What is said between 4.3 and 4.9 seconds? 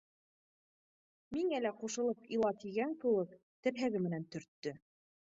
төрттө.